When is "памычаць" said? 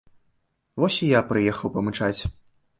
1.79-2.19